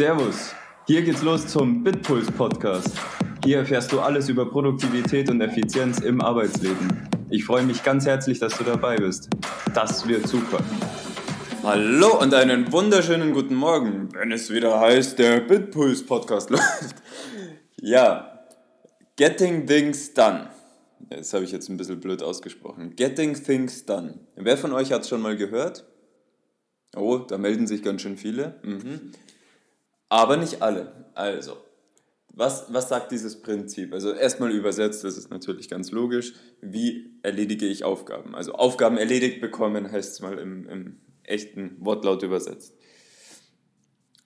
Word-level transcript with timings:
Servus, 0.00 0.54
hier 0.86 1.02
geht's 1.02 1.20
los 1.20 1.46
zum 1.46 1.84
Bitpuls 1.84 2.30
Podcast. 2.30 2.88
Hier 3.44 3.58
erfährst 3.58 3.92
du 3.92 4.00
alles 4.00 4.30
über 4.30 4.50
Produktivität 4.50 5.28
und 5.28 5.42
Effizienz 5.42 5.98
im 6.00 6.22
Arbeitsleben. 6.22 7.06
Ich 7.28 7.44
freue 7.44 7.64
mich 7.64 7.82
ganz 7.82 8.06
herzlich, 8.06 8.38
dass 8.38 8.56
du 8.56 8.64
dabei 8.64 8.96
bist. 8.96 9.28
Das 9.74 10.08
wird 10.08 10.26
super. 10.26 10.64
Hallo 11.62 12.18
und 12.18 12.32
einen 12.32 12.72
wunderschönen 12.72 13.34
guten 13.34 13.54
Morgen, 13.54 14.08
wenn 14.14 14.32
es 14.32 14.48
wieder 14.48 14.80
heißt, 14.80 15.18
der 15.18 15.40
Bitpuls 15.40 16.06
Podcast 16.06 16.48
läuft. 16.50 16.94
Ja, 17.82 18.46
Getting 19.16 19.66
Things 19.66 20.14
Done. 20.14 20.48
Das 21.10 21.34
habe 21.34 21.44
ich 21.44 21.52
jetzt 21.52 21.68
ein 21.68 21.76
bisschen 21.76 22.00
blöd 22.00 22.22
ausgesprochen. 22.22 22.96
Getting 22.96 23.34
Things 23.34 23.84
Done. 23.84 24.18
Wer 24.34 24.56
von 24.56 24.72
euch 24.72 24.92
hat 24.92 25.02
es 25.02 25.10
schon 25.10 25.20
mal 25.20 25.36
gehört? 25.36 25.84
Oh, 26.96 27.18
da 27.18 27.36
melden 27.36 27.66
sich 27.66 27.82
ganz 27.82 28.00
schön 28.00 28.16
viele. 28.16 28.58
Mhm. 28.62 29.12
Aber 30.10 30.36
nicht 30.36 30.60
alle. 30.60 31.06
Also, 31.14 31.56
was, 32.28 32.72
was 32.72 32.88
sagt 32.88 33.10
dieses 33.12 33.40
Prinzip? 33.40 33.92
Also 33.92 34.12
erstmal 34.12 34.50
übersetzt, 34.50 35.04
das 35.04 35.16
ist 35.16 35.30
natürlich 35.30 35.68
ganz 35.68 35.90
logisch. 35.90 36.34
Wie 36.60 37.18
erledige 37.22 37.66
ich 37.66 37.84
Aufgaben? 37.84 38.34
Also 38.34 38.52
Aufgaben 38.52 38.98
erledigt 38.98 39.40
bekommen 39.40 39.90
heißt 39.90 40.12
es 40.12 40.20
mal 40.20 40.38
im, 40.38 40.68
im 40.68 41.00
echten 41.22 41.76
Wortlaut 41.80 42.22
übersetzt. 42.22 42.74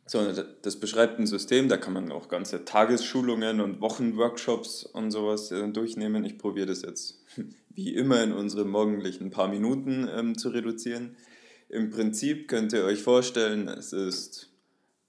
So, 0.07 0.21
das 0.63 0.79
beschreibt 0.81 1.19
ein 1.19 1.27
System, 1.27 1.69
da 1.69 1.79
kann 1.79 1.95
man 1.95 2.13
auch 2.13 2.29
ganze 2.29 2.67
Tagesschulungen 2.67 3.61
und 3.63 3.81
Wochenworkshops 3.81 4.85
und 4.85 5.11
sowas 5.11 5.51
äh, 5.51 5.67
durchnehmen. 5.69 6.25
Ich 6.25 6.37
probiere 6.37 6.67
das 6.67 6.83
jetzt 6.83 7.25
wie 7.71 7.95
immer 7.95 8.23
in 8.23 8.33
unsere 8.33 8.67
morgendlichen 8.67 9.31
paar 9.31 9.49
Minuten 9.49 10.09
ähm, 10.15 10.37
zu 10.37 10.51
reduzieren. 10.51 11.17
Im 11.71 11.91
Prinzip 11.91 12.49
könnt 12.49 12.75
ihr 12.75 12.85
euch 12.85 13.03
vorstellen, 13.03 13.67
es 13.67 13.95
ist 13.95 14.54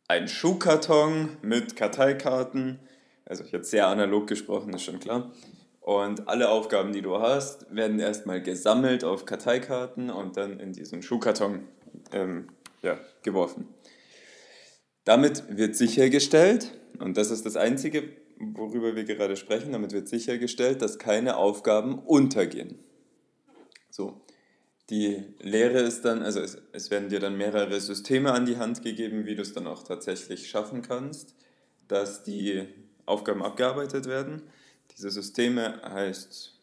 ein 0.08 0.28
Schuhkarton 0.28 1.38
mit 1.42 1.76
Karteikarten. 1.76 2.80
Also 3.26 3.44
ich 3.44 3.54
habe 3.54 3.64
sehr 3.64 3.88
analog 3.88 4.28
gesprochen, 4.28 4.74
ist 4.74 4.84
schon 4.84 5.00
klar. 5.00 5.32
Und 5.82 6.28
alle 6.28 6.50
Aufgaben, 6.50 6.94
die 6.94 7.02
du 7.02 7.20
hast, 7.20 7.74
werden 7.74 8.00
erstmal 8.00 8.42
gesammelt 8.42 9.04
auf 9.04 9.26
Karteikarten 9.26 10.10
und 10.10 10.38
dann 10.38 10.60
in 10.60 10.74
diesen 10.74 11.02
Schuhkarton 11.02 11.68
ähm, 12.12 12.50
ja, 12.82 13.00
geworfen. 13.24 13.68
Damit 15.04 15.44
wird 15.56 15.76
sichergestellt, 15.76 16.72
und 17.00 17.18
das 17.18 17.30
ist 17.30 17.46
das 17.46 17.56
Einzige, 17.56 18.10
worüber 18.40 18.96
wir 18.96 19.04
gerade 19.04 19.36
sprechen, 19.36 19.72
damit 19.72 19.94
wird 19.94 20.08
sichergestellt, 20.08 20.82
dass 20.82 20.98
keine 20.98 21.38
Aufgaben 21.38 22.00
untergehen. 22.00 22.80
So, 23.92 24.25
die 24.90 25.24
Lehre 25.42 25.80
ist 25.80 26.06
dann, 26.06 26.22
also 26.22 26.40
es, 26.40 26.58
es 26.72 26.92
werden 26.92 27.10
dir 27.10 27.20
dann 27.20 27.38
mehrere 27.38 27.80
Systeme 27.80 28.32
an 28.32 28.46
die 28.46 28.58
Hand 28.58 28.84
gegeben, 28.84 29.26
wie 29.26 29.36
du 29.36 29.42
es 29.42 29.54
dann 29.54 29.68
auch 29.68 29.84
tatsächlich 29.84 30.50
schaffen 30.50 30.82
kannst, 30.82 31.34
dass 31.88 32.24
die 32.24 32.68
Aufgaben 33.06 33.44
abgearbeitet 33.44 34.06
werden. 34.06 34.44
Diese 34.96 35.10
Systeme 35.10 35.82
heißt, 35.84 36.56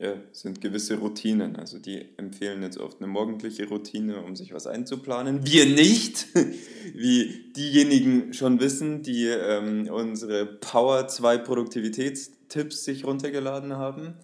ja, 0.00 0.14
sind 0.32 0.60
gewisse 0.60 0.98
Routinen. 0.98 1.56
Also 1.56 1.78
die 1.78 2.06
empfehlen 2.18 2.62
jetzt 2.62 2.78
oft 2.78 3.00
eine 3.00 3.08
morgendliche 3.08 3.68
Routine, 3.68 4.22
um 4.22 4.36
sich 4.36 4.52
was 4.52 4.66
einzuplanen. 4.66 5.44
Wir 5.46 5.66
nicht, 5.66 6.26
wie 6.94 7.52
diejenigen 7.56 8.32
schon 8.32 8.60
wissen, 8.60 9.02
die 9.02 9.26
ähm, 9.26 9.88
unsere 9.90 10.46
Power 10.46 11.08
2 11.08 11.38
Produktivitätstipps 11.38 12.84
sich 12.84 13.04
runtergeladen 13.04 13.76
haben. 13.76 14.14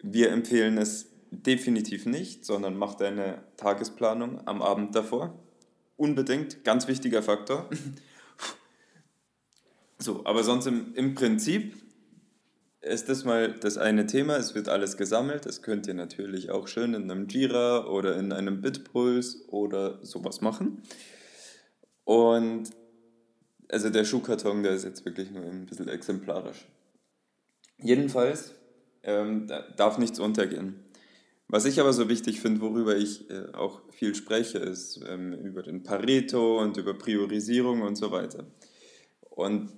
Wir 0.00 0.30
empfehlen 0.30 0.78
es 0.78 1.08
definitiv 1.30 2.06
nicht, 2.06 2.44
sondern 2.44 2.76
mach 2.76 2.94
deine 2.94 3.42
Tagesplanung 3.56 4.46
am 4.46 4.62
Abend 4.62 4.94
davor. 4.94 5.38
Unbedingt, 5.96 6.64
ganz 6.64 6.88
wichtiger 6.88 7.22
Faktor. 7.22 7.68
so, 9.98 10.24
aber 10.24 10.44
sonst 10.44 10.66
im, 10.66 10.94
im 10.94 11.14
Prinzip 11.14 11.74
ist 12.80 13.08
das 13.08 13.24
mal 13.24 13.52
das 13.52 13.76
eine 13.76 14.06
Thema. 14.06 14.36
Es 14.36 14.54
wird 14.54 14.68
alles 14.68 14.96
gesammelt. 14.96 15.46
Das 15.46 15.62
könnt 15.62 15.86
ihr 15.86 15.94
natürlich 15.94 16.50
auch 16.50 16.68
schön 16.68 16.94
in 16.94 17.10
einem 17.10 17.26
Jira 17.28 17.86
oder 17.86 18.16
in 18.16 18.32
einem 18.32 18.60
Bitpuls 18.60 19.48
oder 19.48 20.04
sowas 20.04 20.40
machen. 20.40 20.82
Und 22.04 22.70
also 23.68 23.90
der 23.90 24.04
Schuhkarton, 24.04 24.62
der 24.62 24.72
ist 24.72 24.84
jetzt 24.84 25.04
wirklich 25.04 25.30
nur 25.30 25.44
ein 25.44 25.66
bisschen 25.66 25.88
exemplarisch. 25.88 26.66
Jedenfalls 27.78 28.54
ähm, 29.02 29.46
darf 29.76 29.98
nichts 29.98 30.18
untergehen. 30.18 30.76
Was 31.48 31.64
ich 31.64 31.80
aber 31.80 31.94
so 31.94 32.10
wichtig 32.10 32.40
finde, 32.40 32.60
worüber 32.60 32.96
ich 32.96 33.30
äh, 33.30 33.52
auch 33.54 33.80
viel 33.90 34.14
spreche, 34.14 34.58
ist 34.58 35.00
ähm, 35.08 35.32
über 35.32 35.62
den 35.62 35.82
Pareto 35.82 36.60
und 36.60 36.76
über 36.76 36.92
Priorisierung 36.92 37.80
und 37.80 37.96
so 37.96 38.10
weiter. 38.10 38.46
Und 39.30 39.72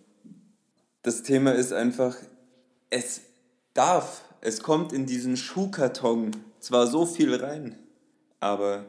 das 1.03 1.23
Thema 1.23 1.53
ist 1.53 1.73
einfach, 1.73 2.17
es 2.91 3.23
darf, 3.73 4.25
es 4.41 4.63
kommt 4.63 4.93
in 4.93 5.07
diesen 5.07 5.37
Schuhkarton 5.37 6.33
zwar 6.59 6.89
so 6.89 7.07
viel 7.07 7.35
rein, 7.35 7.79
aber 8.41 8.87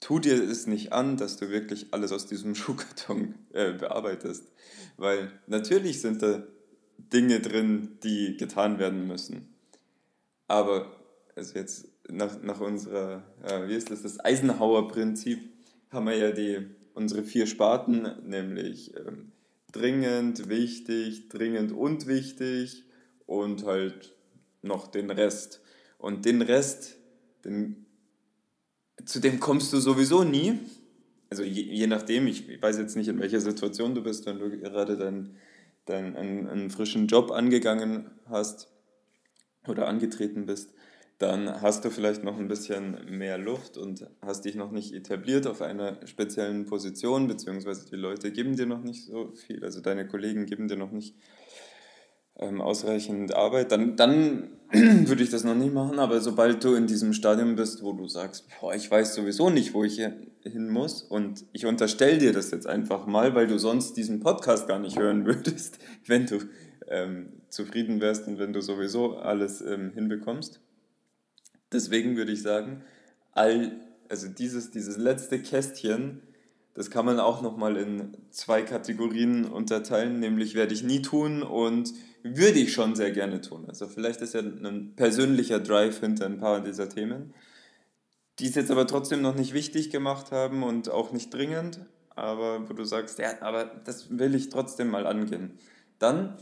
tu 0.00 0.18
dir 0.18 0.34
es 0.34 0.66
nicht 0.66 0.92
an, 0.92 1.16
dass 1.16 1.38
du 1.38 1.48
wirklich 1.48 1.86
alles 1.92 2.12
aus 2.12 2.26
diesem 2.26 2.54
Schuhkarton 2.54 3.34
äh, 3.54 3.72
bearbeitest. 3.72 4.52
Weil 4.98 5.32
natürlich 5.46 6.02
sind 6.02 6.22
da 6.22 6.42
Dinge 6.98 7.40
drin, 7.40 7.98
die 8.02 8.36
getan 8.36 8.78
werden 8.78 9.06
müssen. 9.06 9.54
Aber 10.48 10.94
also 11.34 11.58
jetzt 11.58 11.88
nach, 12.10 12.42
nach 12.42 12.60
unserer, 12.60 13.24
äh, 13.42 13.68
wie 13.68 13.74
ist 13.74 13.90
das, 13.90 14.02
das 14.02 14.20
Eisenhower-Prinzip, 14.20 15.40
haben 15.90 16.06
wir 16.06 16.16
ja 16.16 16.30
die, 16.32 16.66
unsere 16.94 17.22
vier 17.22 17.46
Sparten, 17.46 18.08
nämlich 18.24 18.94
ähm, 18.96 19.32
dringend, 19.72 20.48
wichtig, 20.48 21.28
dringend 21.28 21.72
und 21.72 22.06
wichtig 22.06 22.84
und 23.26 23.64
halt 23.64 24.14
noch 24.62 24.88
den 24.88 25.10
Rest. 25.10 25.60
Und 25.98 26.24
den 26.24 26.42
Rest, 26.42 26.96
den, 27.44 27.86
zu 29.04 29.20
dem 29.20 29.40
kommst 29.40 29.72
du 29.72 29.78
sowieso 29.78 30.24
nie. 30.24 30.58
Also 31.30 31.42
je, 31.42 31.62
je 31.62 31.86
nachdem, 31.86 32.26
ich, 32.26 32.60
weiß 32.60 32.78
jetzt 32.78 32.96
nicht, 32.96 33.08
in 33.08 33.18
welcher 33.18 33.40
Situation 33.40 33.94
du 33.94 34.02
bist, 34.02 34.26
wenn 34.26 34.38
du 34.38 34.50
gerade 34.50 34.96
deinen 34.96 35.36
dein, 35.86 36.16
einen, 36.16 36.48
einen 36.48 36.70
frischen 36.70 37.06
Job 37.06 37.30
angegangen 37.30 38.10
hast 38.26 38.68
oder 39.66 39.86
angetreten 39.88 40.46
bist 40.46 40.74
dann 41.18 41.62
hast 41.62 41.84
du 41.84 41.90
vielleicht 41.90 42.24
noch 42.24 42.38
ein 42.38 42.48
bisschen 42.48 42.98
mehr 43.08 43.38
Luft 43.38 43.78
und 43.78 44.06
hast 44.20 44.44
dich 44.44 44.56
noch 44.56 44.72
nicht 44.72 44.92
etabliert 44.92 45.46
auf 45.46 45.62
einer 45.62 46.04
speziellen 46.06 46.66
Position, 46.66 47.28
beziehungsweise 47.28 47.86
die 47.88 47.96
Leute 47.96 48.32
geben 48.32 48.56
dir 48.56 48.66
noch 48.66 48.82
nicht 48.82 49.04
so 49.04 49.32
viel, 49.32 49.64
also 49.64 49.80
deine 49.80 50.08
Kollegen 50.08 50.46
geben 50.46 50.66
dir 50.66 50.76
noch 50.76 50.90
nicht 50.90 51.14
ähm, 52.36 52.60
ausreichend 52.60 53.32
Arbeit, 53.32 53.70
dann, 53.70 53.96
dann 53.96 54.50
würde 54.72 55.22
ich 55.22 55.30
das 55.30 55.44
noch 55.44 55.54
nicht 55.54 55.72
machen, 55.72 56.00
aber 56.00 56.20
sobald 56.20 56.64
du 56.64 56.74
in 56.74 56.88
diesem 56.88 57.12
Stadium 57.12 57.54
bist, 57.54 57.84
wo 57.84 57.92
du 57.92 58.08
sagst, 58.08 58.46
boah, 58.60 58.74
ich 58.74 58.90
weiß 58.90 59.14
sowieso 59.14 59.50
nicht, 59.50 59.72
wo 59.72 59.84
ich 59.84 59.98
hin 60.42 60.68
muss 60.68 61.02
und 61.02 61.44
ich 61.52 61.64
unterstelle 61.64 62.18
dir 62.18 62.32
das 62.32 62.50
jetzt 62.50 62.66
einfach 62.66 63.06
mal, 63.06 63.36
weil 63.36 63.46
du 63.46 63.58
sonst 63.58 63.96
diesen 63.96 64.18
Podcast 64.18 64.66
gar 64.66 64.80
nicht 64.80 64.98
hören 64.98 65.26
würdest, 65.26 65.78
wenn 66.06 66.26
du 66.26 66.40
ähm, 66.88 67.34
zufrieden 67.50 68.00
wärst 68.00 68.26
und 68.26 68.40
wenn 68.40 68.52
du 68.52 68.60
sowieso 68.60 69.16
alles 69.16 69.60
ähm, 69.60 69.92
hinbekommst 69.94 70.60
Deswegen 71.74 72.16
würde 72.16 72.32
ich 72.32 72.42
sagen, 72.42 72.82
all, 73.32 73.72
also 74.08 74.28
dieses, 74.28 74.70
dieses 74.70 74.96
letzte 74.96 75.40
Kästchen, 75.40 76.22
das 76.72 76.90
kann 76.90 77.04
man 77.04 77.20
auch 77.20 77.42
nochmal 77.42 77.76
in 77.76 78.16
zwei 78.30 78.62
Kategorien 78.62 79.44
unterteilen, 79.44 80.20
nämlich 80.20 80.54
werde 80.54 80.72
ich 80.72 80.84
nie 80.84 81.02
tun 81.02 81.42
und 81.42 81.92
würde 82.22 82.58
ich 82.58 82.72
schon 82.72 82.94
sehr 82.94 83.10
gerne 83.10 83.40
tun. 83.40 83.64
Also 83.68 83.86
vielleicht 83.88 84.20
ist 84.22 84.34
ja 84.34 84.40
ein 84.40 84.92
persönlicher 84.96 85.60
Drive 85.60 86.00
hinter 86.00 86.26
ein 86.26 86.38
paar 86.38 86.60
dieser 86.62 86.88
Themen, 86.88 87.34
die 88.38 88.46
es 88.46 88.54
jetzt 88.54 88.70
aber 88.70 88.86
trotzdem 88.86 89.20
noch 89.20 89.34
nicht 89.34 89.52
wichtig 89.52 89.90
gemacht 89.90 90.32
haben 90.32 90.62
und 90.62 90.88
auch 90.90 91.12
nicht 91.12 91.34
dringend, 91.34 91.80
aber 92.10 92.68
wo 92.68 92.72
du 92.72 92.84
sagst, 92.84 93.18
ja, 93.18 93.40
aber 93.42 93.64
das 93.64 94.16
will 94.16 94.34
ich 94.34 94.48
trotzdem 94.48 94.90
mal 94.90 95.06
angehen. 95.06 95.58
Dann, 95.98 96.36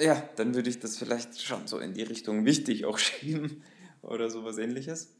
ja, 0.00 0.22
dann 0.36 0.54
würde 0.54 0.70
ich 0.70 0.80
das 0.80 0.96
vielleicht 0.96 1.40
schon 1.40 1.66
so 1.66 1.78
in 1.78 1.94
die 1.94 2.02
Richtung 2.02 2.44
wichtig 2.44 2.84
auch 2.84 2.98
schieben 2.98 3.62
oder 4.06 4.30
sowas 4.30 4.58
ähnliches. 4.58 5.14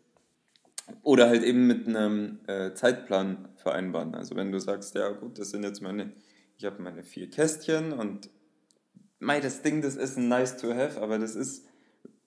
Oder 1.03 1.29
halt 1.29 1.43
eben 1.43 1.67
mit 1.67 1.87
einem 1.87 2.41
äh, 2.47 2.75
Zeitplan 2.75 3.49
vereinbaren. 3.57 4.15
Also 4.15 4.37
wenn 4.37 4.53
du 4.53 4.61
sagst, 4.61 4.95
ja 4.95 5.11
gut, 5.11 5.39
das 5.39 5.51
sind 5.51 5.63
jetzt 5.63 5.81
meine, 5.81 6.13
ich 6.59 6.65
habe 6.65 6.83
meine 6.83 7.03
vier 7.03 7.31
Kästchen 7.31 7.93
und 7.93 8.29
mei, 9.19 9.41
das 9.41 9.63
Ding, 9.63 9.81
das 9.81 9.97
ist 9.97 10.19
ein 10.19 10.29
nice 10.29 10.57
to 10.57 10.75
have, 10.75 11.01
aber 11.01 11.19
das 11.19 11.35
ist, 11.35 11.67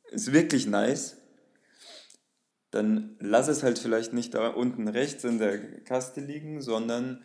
ist 0.10 0.34
wirklich 0.34 0.66
nice, 0.66 1.18
dann 2.72 3.16
lass 3.20 3.48
es 3.48 3.64
halt 3.64 3.80
vielleicht 3.80 4.14
nicht 4.14 4.34
da 4.34 4.50
unten 4.50 4.88
rechts 4.88 5.24
in 5.24 5.38
der 5.38 5.82
Kaste 5.84 6.22
liegen, 6.22 6.62
sondern 6.62 7.24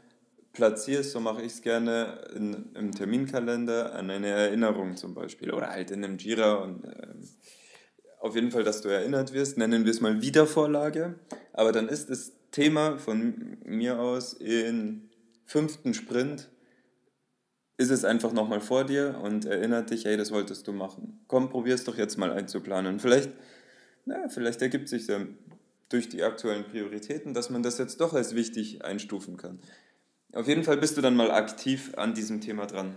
platziere 0.52 1.00
es, 1.00 1.12
so 1.12 1.20
mache 1.20 1.43
ich 1.43 1.52
es 1.52 1.62
gerne, 1.62 2.31
in, 2.34 2.75
im 2.75 2.93
Terminkalender 2.93 3.94
an 3.94 4.11
eine 4.11 4.29
Erinnerung 4.29 4.96
zum 4.96 5.14
Beispiel 5.14 5.50
oder 5.50 5.70
halt 5.70 5.90
in 5.90 6.05
einem 6.05 6.19
Jira 6.19 6.55
und 6.55 6.84
äh, 6.84 7.14
auf 8.23 8.37
jeden 8.37 8.53
Fall, 8.53 8.63
dass 8.63 8.83
du 8.83 8.89
erinnert 8.89 9.33
wirst, 9.33 9.59
nennen 9.59 9.85
wir 9.85 9.91
es 9.91 10.01
mal 10.01 10.23
Wiedervorlage. 10.23 11.17
Aber 11.53 11.73
dann 11.73 11.89
ist 11.89 12.09
das 12.09 12.33
Thema 12.53 12.97
von 12.97 13.59
mir 13.65 13.99
aus 13.99 14.33
im 14.33 15.11
fünften 15.45 15.93
Sprint 15.93 16.49
ist 17.79 17.91
es 17.91 18.05
einfach 18.05 18.33
nochmal 18.33 18.61
vor 18.61 18.85
dir 18.85 19.19
und 19.25 19.45
erinnert 19.45 19.91
dich, 19.91 20.05
hey, 20.05 20.17
das 20.17 20.31
wolltest 20.31 20.69
du 20.69 20.73
machen. 20.73 21.25
Komm, 21.27 21.51
probier 21.51 21.75
es 21.75 21.83
doch 21.83 21.99
jetzt 21.99 22.17
mal 22.17 22.31
einzuplanen. 22.31 23.01
Vielleicht, 23.01 23.31
na, 24.05 24.29
vielleicht 24.29 24.63
ergibt 24.63 24.89
sich 24.89 25.07
dann 25.09 25.37
durch 25.89 26.09
die 26.09 26.23
aktuellen 26.23 26.65
Prioritäten, 26.65 27.35
dass 27.35 27.51
man 27.51 27.65
das 27.65 27.79
jetzt 27.79 28.01
doch 28.01 28.15
als 28.15 28.37
wichtig 28.37 28.85
einstufen 28.85 29.37
kann. 29.37 29.59
Auf 30.33 30.47
jeden 30.47 30.63
Fall 30.63 30.77
bist 30.77 30.97
du 30.97 31.01
dann 31.01 31.17
mal 31.17 31.33
aktiv 31.33 31.93
an 31.97 32.15
diesem 32.15 32.41
Thema 32.41 32.67
dran. 32.67 32.95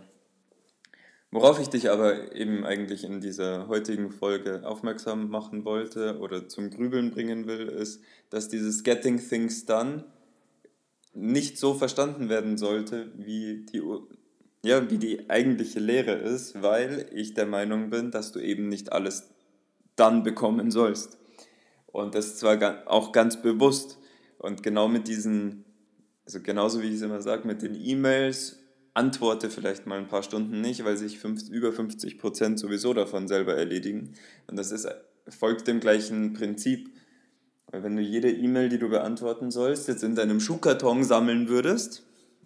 Worauf 1.35 1.59
ich 1.59 1.67
dich 1.67 1.89
aber 1.89 2.33
eben 2.33 2.63
eigentlich 2.63 3.03
in 3.03 3.19
dieser 3.19 3.67
heutigen 3.67 4.09
Folge 4.09 4.61
aufmerksam 4.65 5.29
machen 5.29 5.65
wollte 5.65 6.17
oder 6.19 6.47
zum 6.47 6.69
Grübeln 6.69 7.11
bringen 7.11 7.45
will, 7.45 7.67
ist, 7.67 8.01
dass 8.29 8.47
dieses 8.47 8.83
Getting 8.83 9.19
Things 9.19 9.65
Done 9.65 10.05
nicht 11.13 11.57
so 11.57 11.73
verstanden 11.73 12.29
werden 12.29 12.57
sollte, 12.57 13.11
wie 13.17 13.65
die, 13.65 13.81
ja, 14.63 14.89
wie 14.89 14.97
die 14.97 15.29
eigentliche 15.29 15.81
Lehre 15.81 16.13
ist, 16.13 16.61
weil 16.63 17.09
ich 17.13 17.33
der 17.33 17.47
Meinung 17.47 17.89
bin, 17.89 18.11
dass 18.11 18.31
du 18.31 18.39
eben 18.39 18.69
nicht 18.69 18.93
alles 18.93 19.27
dann 19.97 20.23
bekommen 20.23 20.71
sollst. 20.71 21.17
Und 21.87 22.15
das 22.15 22.37
zwar 22.37 22.87
auch 22.89 23.11
ganz 23.11 23.41
bewusst. 23.41 23.99
Und 24.37 24.63
genau 24.63 24.87
mit 24.87 25.09
diesen, 25.09 25.65
also 26.25 26.39
genauso 26.39 26.81
wie 26.81 26.87
ich 26.87 26.95
es 26.95 27.01
immer 27.01 27.21
sage, 27.21 27.45
mit 27.45 27.61
den 27.61 27.75
E-Mails, 27.75 28.61
antworte 28.95 29.49
vielleicht 29.49 29.85
mal 29.85 29.99
ein 29.99 30.07
paar 30.07 30.23
Stunden 30.23 30.61
nicht, 30.61 30.83
weil 30.85 30.97
sich 30.97 31.19
fünf, 31.19 31.47
über 31.49 31.71
50 31.71 32.17
Prozent 32.17 32.59
sowieso 32.59 32.93
davon 32.93 33.27
selber 33.27 33.55
erledigen. 33.55 34.13
Und 34.47 34.57
das 34.57 34.71
ist, 34.71 34.87
folgt 35.27 35.67
dem 35.67 35.79
gleichen 35.79 36.33
Prinzip. 36.33 36.89
Weil 37.71 37.83
wenn 37.83 37.97
du 37.97 38.01
jede 38.01 38.31
E-Mail, 38.31 38.69
die 38.69 38.79
du 38.79 38.89
beantworten 38.89 39.51
sollst, 39.51 39.89
jetzt 39.89 40.03
in 40.03 40.15
deinem 40.15 40.39
Schuhkarton 40.39 41.03
sammeln 41.03 41.49
würdest, 41.49 42.03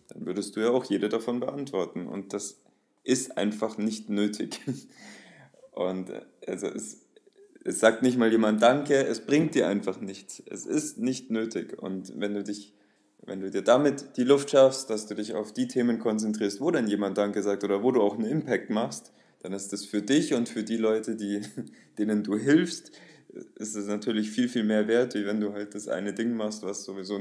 dann 0.07 0.25
würdest 0.25 0.56
du 0.56 0.62
ja 0.62 0.72
auch 0.72 0.86
jede 0.86 1.07
davon 1.07 1.40
beantworten. 1.40 2.07
Und 2.07 2.34
das 2.34 2.57
ist 3.04 3.38
einfach 3.38 3.78
nicht 3.78 4.10
nötig. 4.10 4.60
Und 5.72 6.12
also 6.48 6.68
es, 6.68 7.01
es 7.63 7.80
sagt 7.80 8.01
nicht 8.01 8.18
mal 8.18 8.31
jemand 8.31 8.62
Danke, 8.62 8.96
es 9.06 9.19
bringt 9.19 9.54
dir 9.54 9.68
einfach 9.68 10.01
nichts. 10.01 10.42
Es 10.48 10.66
ist 10.66 10.98
nicht 10.98 11.30
nötig. 11.30 11.78
Und 11.78 12.19
wenn 12.19 12.34
du 12.34 12.44
dich, 12.44 12.74
wenn 13.25 13.42
du 13.42 13.51
dir 13.51 13.62
damit 13.62 14.18
die 14.18 14.24
Luft 14.24 14.51
schaffst, 14.51 14.89
dass 14.89 15.07
du 15.07 15.16
dich 15.16 15.33
auf 15.33 15.54
die 15.54 15.68
Themen 15.68 16.00
konzentrierst, 16.00 16.62
wo 16.62 16.71
dann 16.71 16.88
jemand 16.88 17.18
Danke 17.18 17.44
sagt 17.44 17.63
oder 17.63 17.83
wo 17.83 17.92
du 17.92 18.01
auch 18.01 18.16
einen 18.16 18.25
Impact 18.25 18.69
machst, 18.69 19.12
dann 19.42 19.54
ist 19.54 19.71
das 19.71 19.86
für 19.86 20.01
dich 20.01 20.33
und 20.33 20.50
für 20.50 20.63
die 20.63 20.77
Leute, 20.77 21.16
die, 21.16 21.42
denen 21.98 22.24
du 22.24 22.38
hilfst, 22.38 22.92
ist 23.56 23.75
es 23.75 23.88
natürlich 23.88 24.31
viel, 24.31 24.50
viel 24.50 24.63
mehr 24.63 24.88
wert, 24.88 25.16
wie 25.16 25.25
wenn 25.25 25.39
du 25.39 25.54
halt 25.54 25.75
das 25.75 25.88
eine 25.88 26.13
Ding 26.13 26.36
machst, 26.36 26.63
was 26.63 26.83
sowieso 26.83 27.19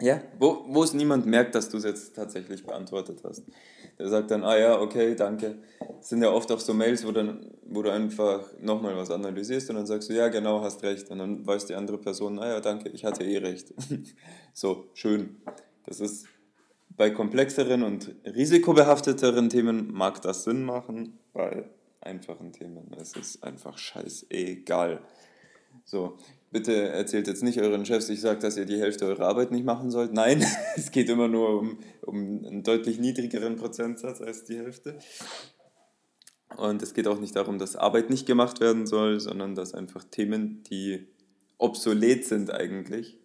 ja, 0.00 0.20
wo, 0.38 0.82
es 0.82 0.92
niemand 0.92 1.24
merkt, 1.24 1.54
dass 1.54 1.70
du 1.70 1.78
es 1.78 1.84
jetzt 1.84 2.14
tatsächlich 2.14 2.64
beantwortet 2.64 3.22
hast. 3.24 3.44
Der 3.98 4.08
sagt 4.08 4.30
dann, 4.30 4.44
ah 4.44 4.58
ja, 4.58 4.78
okay, 4.78 5.14
danke. 5.14 5.56
Das 5.78 6.10
sind 6.10 6.22
ja 6.22 6.30
oft 6.30 6.52
auch 6.52 6.60
so 6.60 6.74
Mails, 6.74 7.06
wo, 7.06 7.12
dann, 7.12 7.50
wo 7.64 7.80
du 7.80 7.90
einfach 7.90 8.42
nochmal 8.60 8.94
was 8.96 9.10
analysierst 9.10 9.70
und 9.70 9.76
dann 9.76 9.86
sagst 9.86 10.10
du, 10.10 10.14
ja, 10.14 10.28
genau, 10.28 10.60
hast 10.60 10.82
recht. 10.82 11.08
Und 11.10 11.18
dann 11.18 11.46
weiß 11.46 11.64
die 11.66 11.74
andere 11.74 11.96
Person, 11.96 12.38
ah 12.38 12.48
ja, 12.48 12.60
danke, 12.60 12.90
ich 12.90 13.06
hatte 13.06 13.24
eh 13.24 13.38
recht. 13.38 13.72
so, 14.52 14.84
schön. 14.92 15.36
Das 15.86 16.00
ist 16.00 16.26
bei 16.96 17.10
komplexeren 17.10 17.82
und 17.82 18.14
risikobehafteteren 18.24 19.48
Themen 19.48 19.92
mag 19.92 20.20
das 20.20 20.44
Sinn 20.44 20.62
machen, 20.62 21.18
bei 21.32 21.64
einfachen 22.00 22.52
Themen 22.52 22.92
ist 23.00 23.16
es 23.16 23.42
einfach 23.42 23.78
scheißegal. 23.78 25.00
So, 25.84 26.16
bitte 26.50 26.88
erzählt 26.88 27.26
jetzt 27.26 27.42
nicht 27.42 27.60
euren 27.60 27.84
Chefs, 27.84 28.08
ich 28.08 28.20
sage, 28.20 28.40
dass 28.40 28.56
ihr 28.56 28.64
die 28.64 28.80
Hälfte 28.80 29.06
eurer 29.06 29.26
Arbeit 29.26 29.50
nicht 29.50 29.64
machen 29.64 29.90
sollt. 29.90 30.12
Nein, 30.12 30.44
es 30.76 30.90
geht 30.90 31.08
immer 31.08 31.28
nur 31.28 31.58
um, 31.58 31.78
um 32.02 32.44
einen 32.44 32.62
deutlich 32.62 32.98
niedrigeren 32.98 33.56
Prozentsatz 33.56 34.20
als 34.20 34.44
die 34.44 34.58
Hälfte. 34.58 34.98
Und 36.56 36.82
es 36.82 36.94
geht 36.94 37.08
auch 37.08 37.20
nicht 37.20 37.36
darum, 37.36 37.58
dass 37.58 37.76
Arbeit 37.76 38.08
nicht 38.08 38.26
gemacht 38.26 38.60
werden 38.60 38.86
soll, 38.86 39.20
sondern 39.20 39.54
dass 39.54 39.74
einfach 39.74 40.04
Themen, 40.04 40.62
die 40.70 41.06
obsolet 41.58 42.24
sind 42.24 42.50
eigentlich 42.50 43.18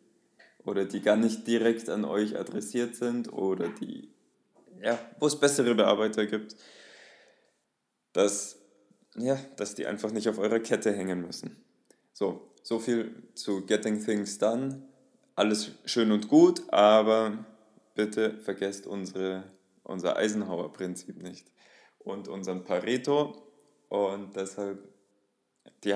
oder 0.66 0.86
die 0.86 1.02
gar 1.02 1.16
nicht 1.16 1.48
direkt 1.48 1.90
an 1.90 2.06
euch 2.06 2.38
adressiert 2.38 2.96
sind 2.96 3.32
oder 3.32 3.70
die, 3.70 4.10
ja, 4.82 5.00
wo 5.20 5.28
es 5.28 5.40
bessere 5.40 5.76
Bearbeiter 5.76 6.26
gibt, 6.26 6.56
dass, 8.14 8.60
ja, 9.16 9.38
dass 9.56 9.76
die 9.76 9.86
einfach 9.86 10.12
nicht 10.12 10.28
auf 10.28 10.38
eurer 10.38 10.60
Kette 10.60 10.92
hängen 10.92 11.22
müssen. 11.22 11.56
So, 12.14 12.51
so 12.64 12.80
viel 12.80 13.24
zu 13.36 13.66
Getting 13.66 14.04
Things 14.04 14.38
Done. 14.38 14.82
Alles 15.36 15.72
schön 15.86 16.12
und 16.12 16.28
gut, 16.28 16.62
aber 16.72 17.46
bitte 17.96 18.38
vergesst 18.38 18.86
unsere, 18.86 19.44
unser 19.84 20.18
Eisenhower-Prinzip 20.18 21.22
nicht 21.22 21.48
und 22.00 22.28
unseren 22.28 22.64
Pareto. 22.64 23.42
Und 23.90 24.36
deshalb, 24.36 24.88
die, 25.84 25.96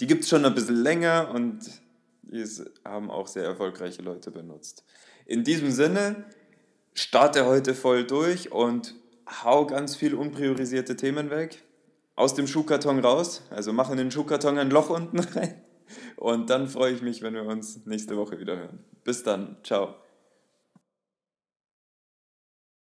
die 0.00 0.06
gibt 0.06 0.24
es 0.24 0.28
schon 0.28 0.44
ein 0.44 0.54
bisschen 0.54 0.82
länger 0.82 1.30
und 1.34 1.60
die 2.22 2.44
haben 2.84 3.10
auch 3.10 3.26
sehr 3.26 3.44
erfolgreiche 3.44 4.02
Leute 4.02 4.30
benutzt. 4.30 4.84
In 5.26 5.44
diesem 5.44 5.70
Sinne, 5.70 6.24
starte 6.94 7.46
heute 7.46 7.74
voll 7.74 8.06
durch 8.06 8.52
und 8.52 8.94
hau 9.42 9.66
ganz 9.66 9.96
viel 9.96 10.14
unpriorisierte 10.14 10.96
Themen 10.96 11.30
weg. 11.30 11.62
Aus 12.14 12.34
dem 12.34 12.46
Schuhkarton 12.46 12.98
raus, 12.98 13.42
also 13.50 13.72
mach 13.72 13.90
in 13.90 13.96
den 13.96 14.10
Schuhkarton 14.10 14.58
ein 14.58 14.70
Loch 14.70 14.90
unten 14.90 15.18
rein 15.18 15.61
und 16.16 16.50
dann 16.50 16.68
freue 16.68 16.92
ich 16.92 17.02
mich, 17.02 17.22
wenn 17.22 17.34
wir 17.34 17.44
uns 17.44 17.84
nächste 17.86 18.16
Woche 18.16 18.38
wieder 18.38 18.56
hören. 18.56 18.84
Bis 19.04 19.22
dann. 19.22 19.56
Ciao. 19.62 19.96